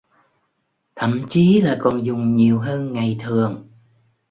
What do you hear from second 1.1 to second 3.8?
chí là còn dùng nhiều hơn ngày thường